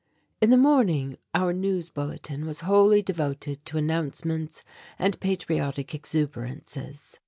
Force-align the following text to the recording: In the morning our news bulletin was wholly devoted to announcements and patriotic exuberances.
In 0.41 0.49
the 0.49 0.57
morning 0.57 1.19
our 1.35 1.53
news 1.53 1.89
bulletin 1.91 2.47
was 2.47 2.61
wholly 2.61 3.03
devoted 3.03 3.63
to 3.67 3.77
announcements 3.77 4.63
and 4.97 5.19
patriotic 5.19 5.93
exuberances. 5.93 7.19